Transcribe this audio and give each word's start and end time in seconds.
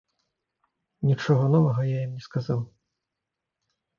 Нічога 1.09 1.45
новага 1.55 1.81
я 1.89 1.99
ім 2.05 2.11
не 2.19 2.23
сказаў. 2.27 2.59